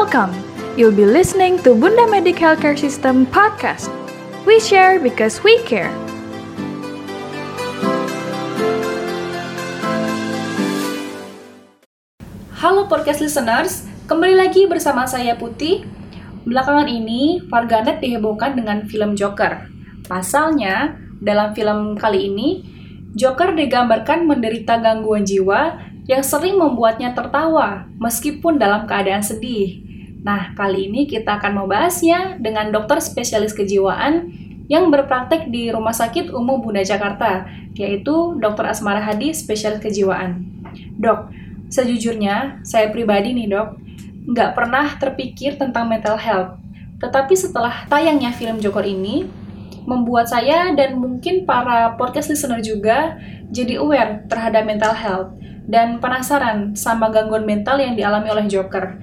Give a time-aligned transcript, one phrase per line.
[0.00, 0.32] Welcome.
[0.80, 3.92] You'll be listening to Bunda Medic Healthcare System podcast.
[4.48, 5.92] We share because we care.
[12.56, 15.84] Halo podcast listeners, kembali lagi bersama saya Putih.
[16.48, 19.68] Belakangan ini, Varganet dihebohkan dengan film Joker.
[20.08, 22.64] Pasalnya, dalam film kali ini,
[23.20, 25.76] Joker digambarkan menderita gangguan jiwa
[26.08, 29.89] yang sering membuatnya tertawa, meskipun dalam keadaan sedih.
[30.20, 34.32] Nah, kali ini kita akan membahasnya dengan dokter spesialis kejiwaan
[34.68, 38.70] yang berpraktek di Rumah Sakit Umum Bunda Jakarta, yaitu Dr.
[38.70, 40.46] Asmara Hadi, spesialis kejiwaan.
[41.00, 41.32] Dok,
[41.70, 43.78] Sejujurnya, saya pribadi nih dok,
[44.26, 46.58] nggak pernah terpikir tentang mental health.
[46.98, 49.30] Tetapi setelah tayangnya film Joker ini,
[49.86, 53.16] membuat saya dan mungkin para podcast listener juga
[53.54, 55.30] jadi aware terhadap mental health
[55.70, 58.98] dan penasaran sama gangguan mental yang dialami oleh Joker.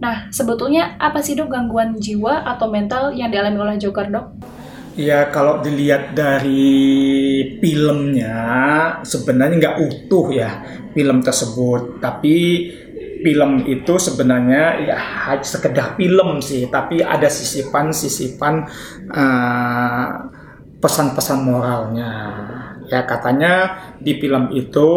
[0.00, 4.26] Nah, sebetulnya apa sih dok gangguan jiwa atau mental yang dialami oleh Joker dok?
[4.96, 6.80] Ya kalau dilihat dari
[7.62, 8.36] filmnya
[9.06, 10.50] sebenarnya nggak utuh ya
[10.96, 12.68] film tersebut, tapi
[13.20, 14.98] film itu sebenarnya ya
[15.44, 18.66] sekedar film sih, tapi ada sisipan-sisipan
[19.12, 20.08] uh,
[20.80, 22.12] pesan-pesan moralnya.
[22.90, 24.90] Ya katanya di film itu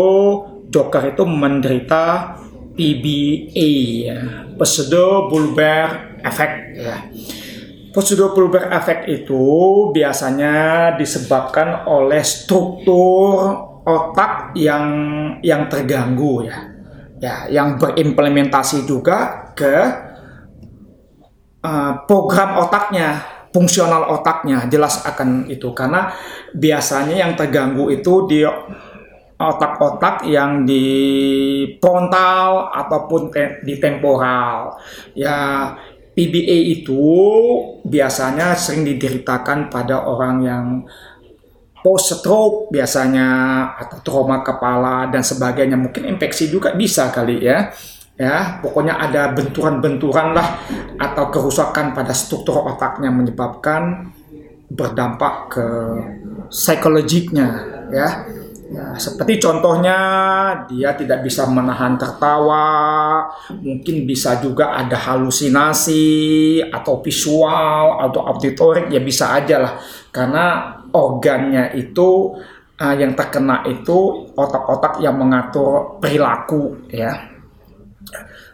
[0.74, 2.34] Joker itu menderita
[2.74, 3.70] PBA,
[4.10, 4.20] ya,
[4.58, 6.98] pseudo bulbar effect ya.
[7.94, 9.46] Prosedur pulbar efek itu
[9.94, 13.54] biasanya disebabkan oleh struktur
[13.86, 14.90] otak yang
[15.46, 16.58] yang terganggu ya.
[17.22, 19.76] Ya, yang berimplementasi juga ke
[21.62, 23.22] uh, program otaknya,
[23.54, 25.70] fungsional otaknya jelas akan itu.
[25.78, 26.10] Karena
[26.52, 28.42] biasanya yang terganggu itu di
[29.52, 30.86] otak-otak yang di
[31.84, 33.34] frontal ataupun
[33.66, 34.80] di temporal.
[35.18, 35.72] Ya,
[36.14, 37.02] PBA itu
[37.84, 40.66] biasanya sering dideritakan pada orang yang
[41.84, 43.28] post stroke biasanya
[43.76, 45.76] atau trauma kepala dan sebagainya.
[45.76, 47.74] Mungkin infeksi juga bisa kali ya.
[48.14, 50.62] Ya pokoknya ada benturan-benturan lah
[51.02, 54.14] atau kerusakan pada struktur otaknya menyebabkan
[54.70, 55.66] berdampak ke
[56.54, 57.50] psikologiknya
[57.90, 58.10] ya
[58.74, 59.98] Ya, seperti contohnya
[60.66, 63.22] dia tidak bisa menahan tertawa,
[63.62, 69.74] mungkin bisa juga ada halusinasi atau visual atau auditorik ya bisa aja lah.
[70.10, 72.34] Karena organnya itu
[72.82, 77.30] uh, yang terkena itu otak-otak yang mengatur perilaku ya.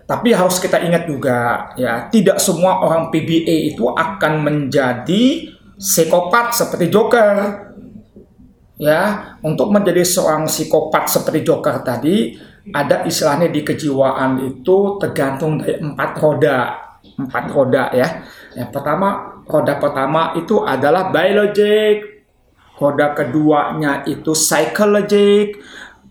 [0.03, 5.47] Tapi harus kita ingat juga ya, tidak semua orang PBA itu akan menjadi
[5.79, 7.68] psikopat seperti Joker
[8.79, 12.39] ya untuk menjadi seorang psikopat seperti Joker tadi
[12.71, 16.59] ada istilahnya di kejiwaan itu tergantung dari empat roda.
[17.19, 18.23] Empat roda ya.
[18.55, 22.23] Yang pertama roda pertama itu adalah biologic.
[22.79, 25.59] Roda keduanya itu psychologic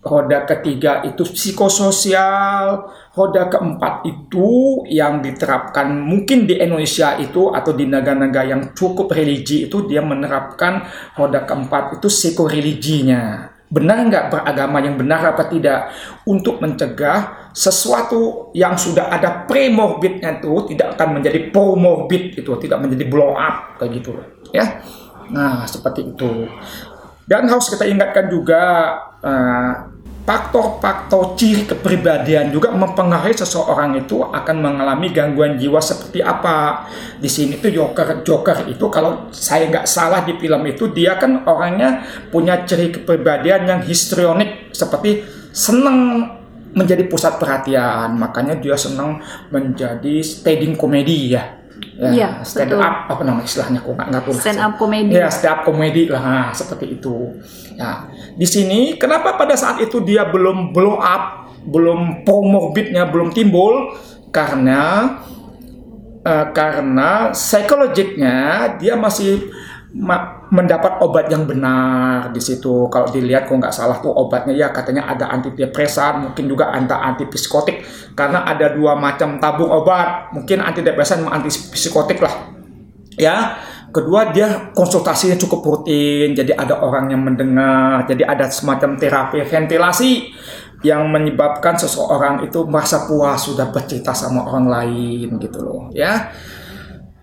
[0.08, 7.84] roda ketiga itu psikososial, roda keempat itu yang diterapkan mungkin di Indonesia itu atau di
[7.84, 13.52] negara-negara yang cukup religi itu dia menerapkan roda keempat itu psikoreliginya.
[13.68, 15.92] Benar nggak beragama yang benar apa tidak
[16.24, 23.04] untuk mencegah sesuatu yang sudah ada premorbidnya itu tidak akan menjadi promorbid itu tidak menjadi
[23.12, 24.16] blow up kayak gitu
[24.56, 24.80] ya.
[25.28, 26.48] Nah seperti itu.
[27.28, 28.62] Dan harus kita ingatkan juga
[29.22, 29.72] uh,
[30.28, 36.84] faktor-faktor ciri kepribadian juga mempengaruhi seseorang itu akan mengalami gangguan jiwa seperti apa.
[37.16, 41.48] Di sini tuh Joker Joker itu kalau saya nggak salah di film itu dia kan
[41.48, 46.28] orangnya punya ciri kepribadian yang histrionik seperti senang
[46.68, 51.57] menjadi pusat perhatian, makanya dia senang menjadi staging komedi ya
[51.98, 52.86] ya, stand betul.
[52.86, 56.22] up apa nama istilahnya kok nggak nggak stand up komedi ya stand up komedi lah
[56.22, 57.42] nah, seperti itu.
[57.74, 58.06] Ya
[58.38, 63.98] di sini kenapa pada saat itu dia belum blow up belum pomorbidnya belum timbul?
[64.30, 65.16] Karena
[66.22, 68.36] uh, karena psikologiknya
[68.78, 69.50] dia masih
[70.52, 72.88] mendapat obat yang benar di situ.
[72.92, 77.82] Kalau dilihat kok nggak salah tuh obatnya ya katanya ada antidepresan, mungkin juga ada antipsikotik
[78.12, 80.32] karena ada dua macam tabung obat.
[80.36, 82.52] Mungkin antidepresan sama antipsikotik lah.
[83.16, 83.56] Ya.
[83.88, 90.28] Kedua dia konsultasinya cukup rutin, jadi ada orang yang mendengar, jadi ada semacam terapi ventilasi
[90.84, 96.28] yang menyebabkan seseorang itu merasa puas sudah bercerita sama orang lain gitu loh, ya.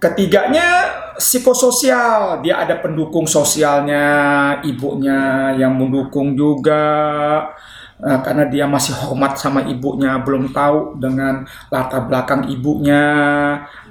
[0.06, 0.86] Ketiganya
[1.18, 4.06] psikososial, dia ada pendukung sosialnya,
[4.62, 6.86] ibunya yang mendukung juga.
[7.96, 13.02] uh, karena dia masih hormat sama ibunya, belum tahu dengan latar belakang ibunya,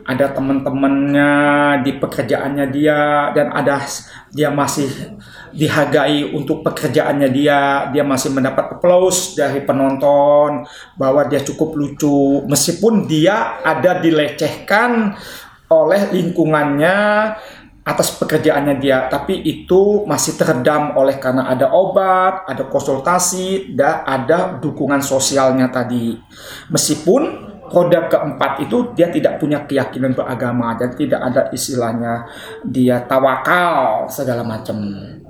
[0.05, 1.33] ada teman-temannya
[1.81, 3.81] di pekerjaannya dia dan ada
[4.29, 4.93] dia masih
[5.57, 10.69] dihargai untuk pekerjaannya dia, dia masih mendapat applause dari penonton
[11.01, 12.45] bahwa dia cukup lucu.
[12.45, 15.17] Meskipun dia ada dilecehkan
[15.69, 16.97] oleh lingkungannya
[17.85, 24.57] atas pekerjaannya dia, tapi itu masih teredam oleh karena ada obat, ada konsultasi, dan ada
[24.57, 26.17] dukungan sosialnya tadi.
[26.73, 32.25] Meskipun roda keempat itu dia tidak punya keyakinan beragama dan tidak ada istilahnya
[32.65, 34.81] dia tawakal segala macam.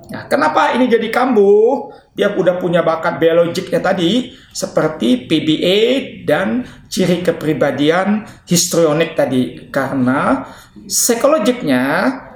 [0.05, 1.89] Nah, kenapa ini jadi kambuh?
[2.15, 5.79] Dia udah punya bakat biologiknya tadi seperti PBA
[6.23, 10.47] dan ciri kepribadian histrionik tadi karena
[10.87, 11.83] psikologiknya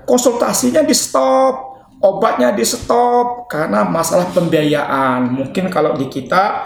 [0.03, 5.31] konsultasinya di stop, obatnya di stop karena masalah pembiayaan.
[5.31, 6.65] Mungkin kalau di kita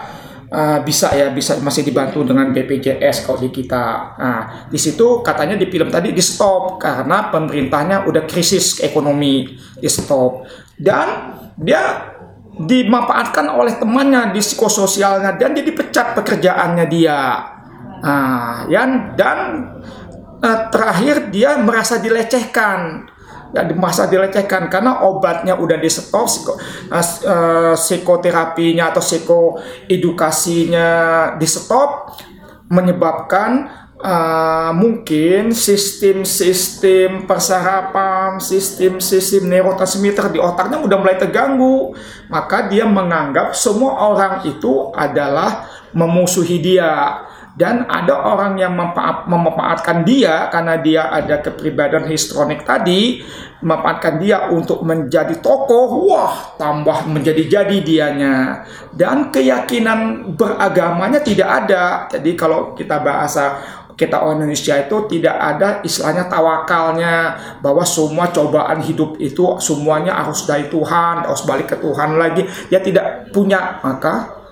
[0.54, 4.14] uh, bisa ya bisa masih dibantu dengan BPJS kalau di kita.
[4.14, 4.40] Nah,
[4.70, 10.46] di situ katanya di film tadi di stop karena pemerintahnya udah krisis ekonomi di stop
[10.78, 12.14] dan dia
[12.54, 17.20] dimanfaatkan oleh temannya di psikososialnya dan dia dipecat pekerjaannya dia.
[18.04, 18.84] Nah, ya
[19.18, 19.38] dan
[20.38, 23.10] uh, terakhir dia merasa dilecehkan
[23.62, 30.88] di masa dilecehkan karena obatnya udah di stop psiko, uh, psikoterapinya atau psikoedukasinya
[31.38, 32.18] di stop
[32.74, 33.70] menyebabkan
[34.02, 41.94] uh, mungkin sistem-sistem persarapan, sistem-sistem neurotransmitter di otaknya udah mulai terganggu.
[42.28, 47.22] Maka dia menganggap semua orang itu adalah memusuhi dia
[47.54, 53.22] dan ada orang yang memanfaatkan dia karena dia ada kepribadian histronik tadi
[53.62, 58.66] memanfaatkan dia untuk menjadi tokoh wah tambah menjadi-jadi dianya.
[58.90, 62.10] Dan keyakinan beragamanya tidak ada.
[62.10, 63.62] Jadi kalau kita bahasa
[63.94, 67.14] kita orang Indonesia itu tidak ada istilahnya tawakalnya
[67.62, 72.42] bahwa semua cobaan hidup itu semuanya harus dari Tuhan harus balik ke Tuhan lagi.
[72.66, 74.43] Dia tidak punya maka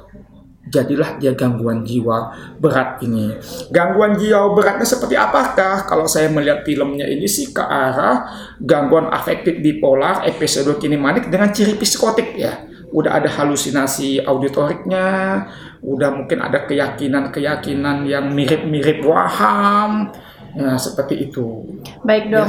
[0.73, 3.37] jadilah dia gangguan jiwa berat ini.
[3.69, 5.85] Gangguan jiwa beratnya seperti apakah?
[5.85, 8.25] Kalau saya melihat filmnya ini sih ke arah
[8.57, 12.65] gangguan afektif bipolar, episode kinematik dengan ciri psikotik ya.
[12.93, 15.09] Udah ada halusinasi auditoriknya,
[15.85, 20.13] udah mungkin ada keyakinan-keyakinan yang mirip-mirip waham,
[20.53, 21.65] ya seperti itu.
[22.05, 22.49] Baik dok, ya.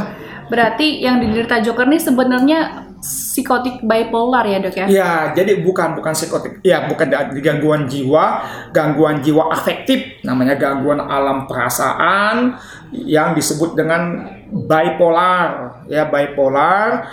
[0.51, 2.59] berarti yang diderita Joker ini sebenarnya
[3.03, 4.85] psikotik bipolar ya dok ya?
[4.87, 7.11] Ya, jadi bukan bukan psikotik, ya bukan
[7.43, 8.25] gangguan jiwa,
[8.71, 12.55] gangguan jiwa afektif, namanya gangguan alam perasaan
[12.95, 17.11] yang disebut dengan bipolar, ya bipolar.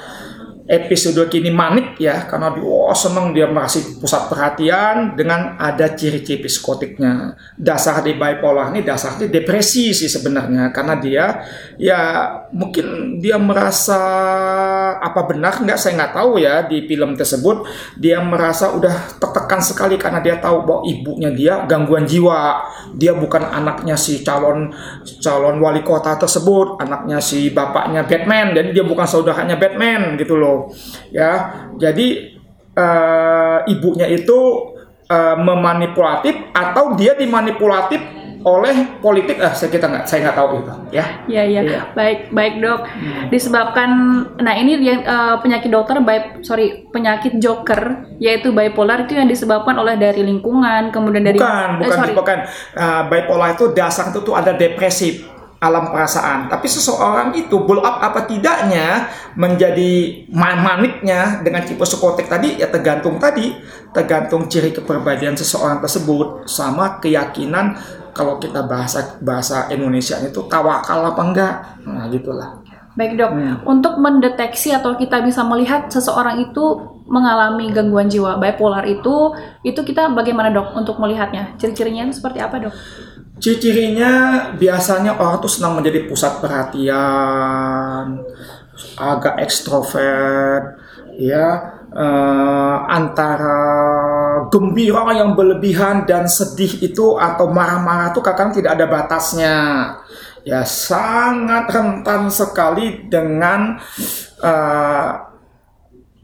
[0.70, 6.46] Episode kini manik ya karena dia oh, seneng dia merasa pusat perhatian dengan ada ciri-ciri
[6.46, 7.34] psikotiknya.
[7.58, 10.70] Dasar di bipolar ini dasarnya depresi sih sebenarnya.
[10.70, 11.42] Karena dia
[11.75, 11.98] ya
[12.50, 14.00] mungkin dia merasa
[14.99, 17.67] apa benar nggak saya nggak tahu ya di film tersebut.
[17.97, 22.67] Dia merasa udah tertekan sekali karena dia tahu bahwa ibunya dia gangguan jiwa.
[22.94, 24.70] Dia bukan anaknya si calon
[25.23, 28.52] calon wali kota tersebut anaknya si bapaknya Batman.
[28.55, 30.70] Jadi dia bukan saudaranya Batman gitu loh
[31.14, 31.67] ya.
[31.79, 32.38] Jadi
[32.76, 34.38] uh, ibunya itu
[35.11, 40.73] uh, memanipulatif atau dia dimanipulatif oleh politik ah saya kita nggak saya nggak tahu itu
[40.97, 41.80] ya ya ya, ya.
[41.92, 43.28] baik baik dok hmm.
[43.28, 43.90] disebabkan
[44.40, 49.76] nah ini yang uh, penyakit dokter baik sorry penyakit joker yaitu bipolar itu yang disebabkan
[49.76, 52.38] oleh dari lingkungan kemudian dari bukan bukan eh, bukan
[52.80, 55.28] uh, bipolar itu dasar itu tuh ada depresif
[55.61, 56.49] alam perasaan.
[56.49, 63.20] Tapi seseorang itu bull up apa tidaknya menjadi maniknya dengan tipe psikotik tadi ya tergantung
[63.20, 63.52] tadi,
[63.92, 67.76] tergantung ciri kepribadian seseorang tersebut sama keyakinan
[68.20, 71.54] kalau kita bahasa bahasa Indonesia itu tawakal apa enggak.
[71.88, 72.60] Nah, gitulah.
[72.92, 73.56] Baik dok, hmm.
[73.64, 79.32] untuk mendeteksi atau kita bisa melihat seseorang itu mengalami gangguan jiwa bipolar itu,
[79.64, 81.56] itu kita bagaimana dok untuk melihatnya?
[81.56, 82.74] Ciri-cirinya seperti apa dok?
[83.40, 84.12] Ciri-cirinya
[84.52, 88.20] biasanya orang tuh senang menjadi pusat perhatian,
[89.00, 90.76] agak ekstrovert,
[91.16, 93.62] ya uh, antara
[94.50, 99.56] gembira yang berlebihan dan sedih itu atau marah-marah itu kadang tidak ada batasnya.
[100.40, 103.76] Ya sangat rentan sekali dengan
[104.40, 105.29] uh,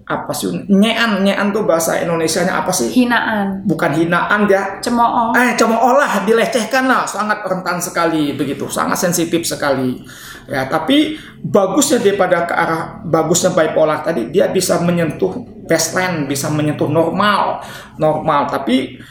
[0.06, 0.46] apa sih?
[0.70, 2.86] Nyean nyean tuh bahasa Indonesia-nya apa sih?
[2.94, 3.66] Hinaan.
[3.66, 4.78] Bukan hinaan ya.
[4.78, 5.34] Cemooh.
[5.34, 7.02] Eh cemooh lah dilecehkan lah.
[7.02, 8.70] Sangat rentan sekali begitu.
[8.70, 9.98] Sangat sensitif sekali.
[10.46, 16.86] Ya tapi bagusnya daripada ke arah bagusnya bipolar tadi dia bisa menyentuh baseline bisa menyentuh
[16.86, 17.66] normal.
[17.98, 19.02] Normal tapi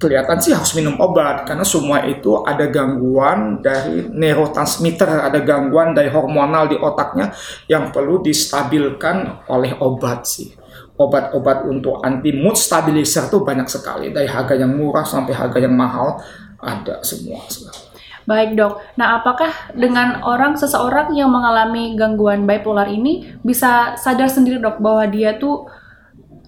[0.00, 6.08] kelihatan sih harus minum obat karena semua itu ada gangguan dari neurotransmitter, ada gangguan dari
[6.08, 7.28] hormonal di otaknya
[7.68, 10.56] yang perlu distabilkan oleh obat sih.
[10.96, 15.76] Obat-obat untuk anti mood stabilizer tuh banyak sekali dari harga yang murah sampai harga yang
[15.76, 16.16] mahal
[16.60, 17.44] ada semua.
[18.28, 18.80] Baik dok.
[19.00, 25.08] Nah, apakah dengan orang seseorang yang mengalami gangguan bipolar ini bisa sadar sendiri dok bahwa
[25.08, 25.68] dia tuh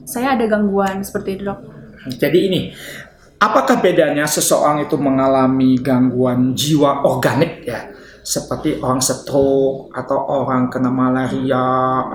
[0.04, 1.60] saya ada gangguan seperti itu dok?
[2.20, 2.60] Jadi ini
[3.42, 7.90] Apakah bedanya seseorang itu mengalami gangguan jiwa organik ya,
[8.22, 11.66] seperti orang stroke atau orang kena malaria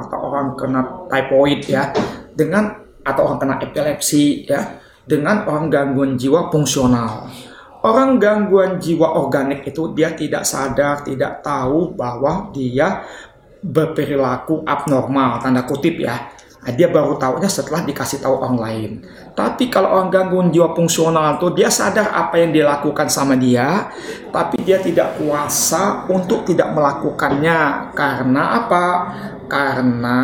[0.07, 1.91] atau orang kena typhoid ya,
[2.31, 2.71] dengan
[3.03, 7.27] atau orang kena epilepsi ya, dengan orang gangguan jiwa fungsional.
[7.83, 13.03] Orang gangguan jiwa organik itu dia tidak sadar, tidak tahu bahwa dia
[13.59, 16.36] berperilaku abnormal, tanda kutip ya
[16.75, 18.91] dia baru tahunya setelah dikasih tahu orang lain.
[19.31, 23.87] Tapi kalau orang gangguan jiwa fungsional tuh dia sadar apa yang dilakukan sama dia,
[24.35, 27.93] tapi dia tidak kuasa untuk tidak melakukannya.
[27.95, 28.85] Karena apa?
[29.47, 30.23] Karena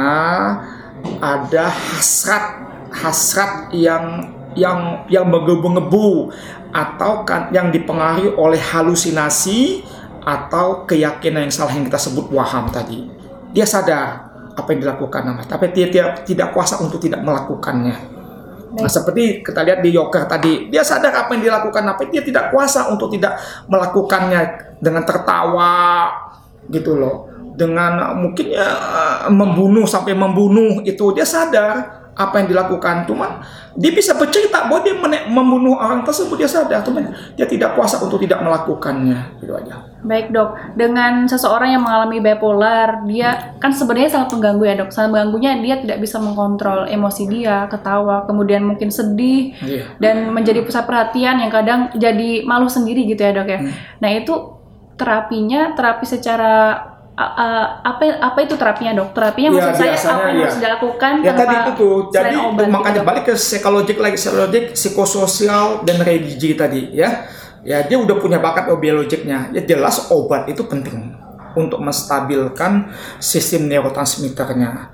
[1.24, 2.46] ada hasrat
[2.92, 6.30] hasrat yang yang yang menggebu-gebu
[6.74, 9.86] atau kan yang dipengaruhi oleh halusinasi
[10.24, 13.08] atau keyakinan yang salah yang kita sebut waham tadi.
[13.54, 15.42] Dia sadar apa yang dilakukan nama.
[15.46, 17.96] Tapi dia tidak tidak kuasa untuk tidak melakukannya.
[18.74, 22.50] Nah, seperti kita lihat di Yoker tadi, dia sadar apa yang dilakukan, tapi dia tidak
[22.50, 23.38] kuasa untuk tidak
[23.70, 24.42] melakukannya
[24.82, 26.10] dengan tertawa
[26.74, 27.30] gitu loh.
[27.54, 28.66] Dengan mungkin ya
[29.30, 33.10] membunuh sampai membunuh itu dia sadar apa yang dilakukan.
[33.10, 33.42] Cuman
[33.74, 38.22] dia bisa bercerita bahwa dia membunuh orang tersebut dia sadar, cuman dia tidak kuasa untuk
[38.22, 39.82] tidak melakukannya gitu aja.
[40.04, 44.90] Baik dok, dengan seseorang yang mengalami bipolar, dia kan sebenarnya sangat mengganggu ya dok.
[44.94, 49.90] Sangat mengganggunya dia tidak bisa mengontrol emosi dia, ketawa, kemudian mungkin sedih, yeah.
[49.98, 53.60] dan menjadi pusat perhatian yang kadang jadi malu sendiri gitu ya dok ya.
[53.64, 53.74] Hmm.
[54.04, 54.34] Nah itu
[55.00, 59.14] terapinya, terapi secara uh, apa apa itu terapinya dok?
[59.14, 60.44] Terapinya ya, maksud saya apa yang ya.
[60.46, 61.96] harus dilakukan ya, tadi itu tuh.
[62.10, 63.10] Jadi obat, makanya gitu.
[63.10, 67.26] balik ke psikologik lagi, psikologik, psikososial dan religi tadi ya
[67.64, 71.16] ya dia udah punya bakat biologiknya ya jelas obat itu penting
[71.56, 72.92] untuk menstabilkan
[73.24, 74.92] sistem neurotransmitternya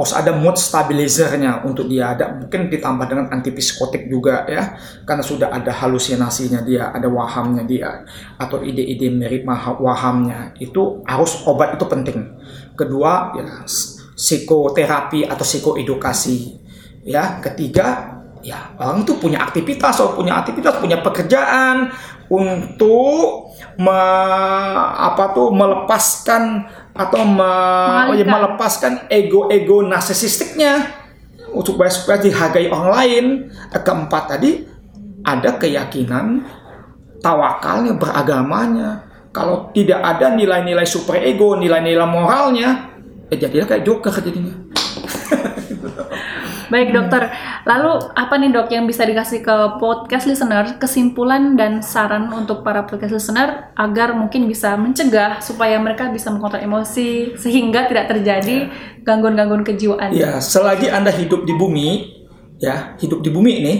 [0.00, 2.16] harus ada mood stabilizernya untuk dia.
[2.16, 4.74] Ada mungkin ditambah dengan antipsikotik juga ya.
[5.04, 8.02] Karena sudah ada halusinasinya dia ada wahamnya dia
[8.40, 9.44] atau ide-ide mirip
[9.80, 10.56] wahamnya.
[10.56, 12.18] Itu harus obat itu penting.
[12.72, 13.68] Kedua ya
[14.16, 16.36] psikoterapi atau psikoedukasi
[17.04, 17.38] ya.
[17.44, 21.92] Ketiga ya orang tuh punya aktivitas atau punya aktivitas punya pekerjaan
[22.30, 24.00] untuk me,
[24.94, 26.62] apa tuh melepaskan
[26.94, 27.52] atau me,
[28.10, 31.00] oh ya, melepaskan ego-ego narsisistiknya
[31.64, 33.24] supaya supaya dihargai orang lain.
[33.70, 34.66] Keempat tadi
[35.22, 36.44] ada keyakinan
[37.22, 39.06] tawakalnya beragamanya.
[39.30, 42.90] Kalau tidak ada nilai-nilai super ego nilai-nilai moralnya
[43.30, 44.50] ya jadilah kayak joker jadinya
[46.70, 47.34] Baik dokter,
[47.66, 50.78] lalu apa nih dok yang bisa dikasih ke podcast listener?
[50.78, 56.62] Kesimpulan dan saran untuk para podcast listener agar mungkin bisa mencegah supaya mereka bisa mengontrol
[56.62, 58.70] emosi sehingga tidak terjadi
[59.02, 60.14] gangguan-gangguan kejiwaan.
[60.14, 61.88] Ya, selagi anda hidup di bumi,
[62.62, 63.74] ya hidup di bumi ini,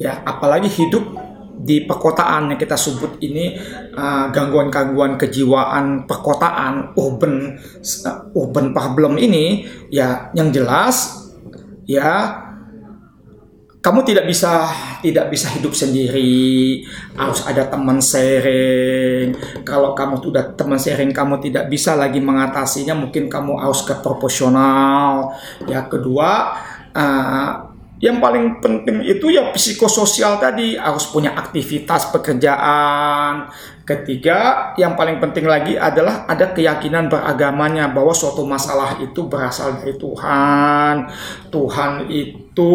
[0.00, 1.04] ya apalagi hidup
[1.52, 3.60] di perkotaan yang kita sebut ini
[3.92, 7.60] uh, gangguan-gangguan kejiwaan perkotaan urban
[8.08, 11.21] uh, urban problem ini ya yang jelas
[11.86, 12.38] ya.
[13.82, 14.70] Kamu tidak bisa
[15.02, 16.86] tidak bisa hidup sendiri.
[17.18, 19.34] Harus ada teman sharing.
[19.66, 25.34] Kalau kamu sudah teman sharing kamu tidak bisa lagi mengatasinya mungkin kamu harus ke proporsional
[25.66, 26.54] ya kedua
[26.94, 27.50] uh,
[27.98, 30.78] yang paling penting itu ya psikososial tadi.
[30.78, 33.50] Harus punya aktivitas pekerjaan
[33.82, 39.98] Ketiga, yang paling penting lagi adalah ada keyakinan beragamanya bahwa suatu masalah itu berasal dari
[39.98, 41.10] Tuhan.
[41.50, 42.70] Tuhan itu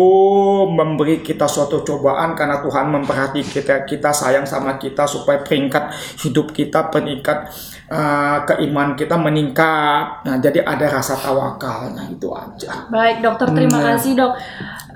[0.67, 5.95] memberi kita suatu cobaan karena Tuhan memperhati kita, kita sayang sama kita supaya peringkat
[6.27, 7.55] hidup kita, peringkat
[7.91, 10.27] uh, keiman kita meningkat.
[10.27, 11.95] Nah, jadi ada rasa tawakal.
[11.95, 12.87] Nah, itu aja.
[12.91, 13.87] Baik, dokter, terima hmm.
[13.95, 14.33] kasih, Dok.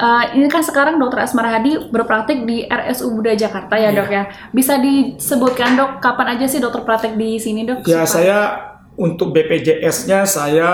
[0.02, 3.92] Uh, ini kan sekarang Dokter Asmara Hadi berpraktik di RSU Buddha Jakarta ya, yeah.
[3.94, 4.24] Dok ya.
[4.52, 7.86] Bisa disebutkan, Dok, kapan aja sih dokter praktek di sini dok?
[7.86, 10.70] Ya saya untuk BPJS-nya saya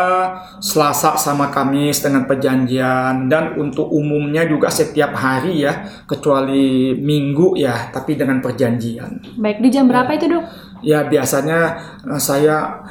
[0.57, 7.93] Selasa sama Kamis dengan perjanjian dan untuk umumnya juga setiap hari ya kecuali Minggu ya
[7.93, 9.38] tapi dengan perjanjian.
[9.38, 10.17] Baik di jam berapa ya.
[10.17, 10.43] itu dok?
[10.81, 11.60] Ya biasanya
[12.10, 12.81] eh, saya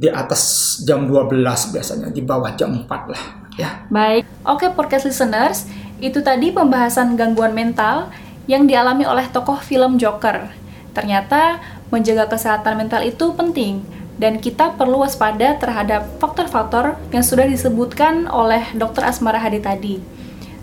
[0.00, 1.34] di atas jam 12
[1.74, 3.22] biasanya di bawah jam 4 lah
[3.58, 3.70] ya.
[3.90, 4.24] Baik.
[4.46, 5.66] Oke podcast listeners
[6.00, 8.08] itu tadi pembahasan gangguan mental
[8.48, 10.59] yang dialami oleh tokoh film Joker.
[10.90, 13.82] Ternyata menjaga kesehatan mental itu penting
[14.20, 19.08] dan kita perlu waspada terhadap faktor-faktor yang sudah disebutkan oleh Dr.
[19.08, 19.96] Asmara Hadi tadi.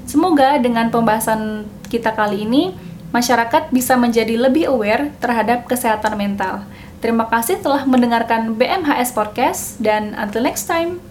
[0.05, 2.71] Semoga dengan pembahasan kita kali ini
[3.11, 6.63] masyarakat bisa menjadi lebih aware terhadap kesehatan mental.
[7.01, 11.01] Terima kasih telah mendengarkan BMHS Podcast dan until next time.